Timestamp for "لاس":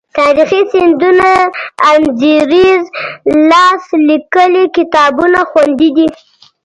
3.49-3.83